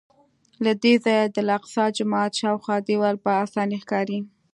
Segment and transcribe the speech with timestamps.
[0.63, 4.19] له دې ځایه د الاقصی جومات شاوخوا دیوال په اسانۍ ښکاري.